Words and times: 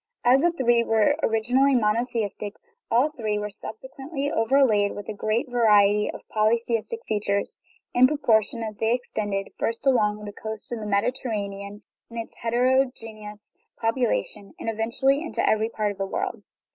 All 0.25 0.39
the 0.39 0.49
three 0.51 0.83
were 0.83 1.15
originally 1.21 1.75
monotheistic; 1.75 2.55
all 2.89 3.11
three 3.11 3.37
were 3.37 3.51
sub 3.51 3.75
sequently 3.77 4.31
overlaid 4.31 4.95
with 4.95 5.07
a 5.09 5.13
great 5.13 5.47
variety 5.47 6.09
of 6.11 6.27
polytheistic 6.33 7.01
features, 7.07 7.61
in 7.93 8.07
proportion 8.07 8.63
as 8.63 8.77
they 8.77 8.95
extended, 8.95 9.49
first 9.59 9.85
along 9.85 10.25
the 10.25 10.33
coast 10.33 10.71
of 10.71 10.79
the 10.79 10.87
Mediterranean 10.87 11.83
with 12.09 12.17
its 12.19 12.37
heterogeneous 12.37 13.53
population, 13.79 14.55
and 14.59 14.71
eventually 14.71 15.21
into 15.21 15.47
every 15.47 15.69
part 15.69 15.91
of 15.91 15.99
the 15.99 16.07
world. 16.07 16.41